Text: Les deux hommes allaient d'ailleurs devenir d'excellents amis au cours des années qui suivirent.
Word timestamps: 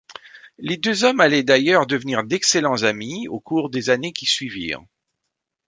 Les 0.57 0.77
deux 0.77 1.03
hommes 1.03 1.19
allaient 1.19 1.43
d'ailleurs 1.43 1.85
devenir 1.85 2.23
d'excellents 2.23 2.81
amis 2.81 3.27
au 3.27 3.39
cours 3.39 3.69
des 3.69 3.91
années 3.91 4.13
qui 4.13 4.25
suivirent. 4.25 4.83